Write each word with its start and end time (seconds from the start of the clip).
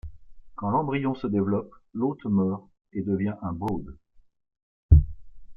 Quand 0.55 0.71
l'embryon 0.71 1.13
se 1.13 1.27
développe, 1.27 1.75
l'hôte 1.93 2.25
meurt 2.25 2.63
et 2.91 3.03
devient 3.03 3.35
un 3.43 3.51
Brood. 3.53 3.95